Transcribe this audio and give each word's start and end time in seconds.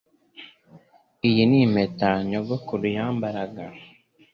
Iyi 1.27 1.43
ni 1.49 1.57
impeta 1.65 2.09
nyogokuru 2.29 2.85
yambaraga 2.95 3.65